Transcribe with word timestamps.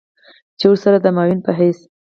چې 0.59 0.65
ورسره 0.69 0.97
د 1.01 1.05
معاون 1.15 1.39
په 1.45 1.51
حېث 1.57 1.77